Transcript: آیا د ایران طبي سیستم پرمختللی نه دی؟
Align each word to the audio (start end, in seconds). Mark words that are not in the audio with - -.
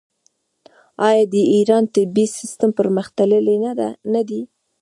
آیا 1.07 1.23
د 1.33 1.35
ایران 1.53 1.83
طبي 1.93 2.25
سیستم 2.37 2.69
پرمختللی 2.77 3.57
نه 4.13 4.21
دی؟ 4.27 4.41